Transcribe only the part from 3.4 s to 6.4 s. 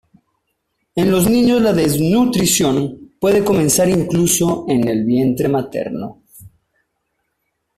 comenzar incluso en el vientre materno.